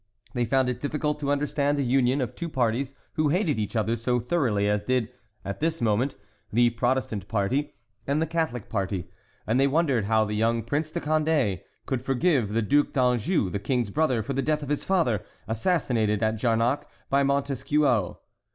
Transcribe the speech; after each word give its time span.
They 0.33 0.45
found 0.45 0.67
it 0.67 0.81
difficult 0.81 1.19
to 1.19 1.29
understand 1.31 1.77
the 1.77 1.83
union 1.85 2.21
of 2.21 2.33
two 2.33 2.49
parties 2.49 2.95
who 3.17 3.29
hated 3.29 3.59
each 3.59 3.75
other 3.75 3.95
so 3.95 4.19
thoroughly 4.19 4.67
as 4.67 4.81
did, 4.81 5.09
at 5.45 5.59
this 5.59 5.79
moment, 5.79 6.15
the 6.51 6.71
Protestant 6.71 7.27
party 7.27 7.75
and 8.07 8.19
the 8.19 8.25
Catholic 8.25 8.67
party; 8.67 9.11
and 9.45 9.59
they 9.59 9.67
wondered 9.67 10.05
how 10.05 10.25
the 10.25 10.33
young 10.33 10.63
Prince 10.63 10.91
de 10.91 11.01
Condé 11.01 11.61
could 11.85 12.01
forgive 12.01 12.49
the 12.53 12.63
Duc 12.63 12.93
d'Anjou, 12.93 13.51
the 13.51 13.59
King's 13.59 13.91
brother, 13.91 14.23
for 14.23 14.33
the 14.33 14.41
death 14.41 14.63
of 14.63 14.69
his 14.69 14.83
father, 14.83 15.21
assassinated 15.47 16.23
at 16.23 16.35
Jarnac 16.37 16.87
by 17.11 17.21
Montesquiou. 17.21 18.15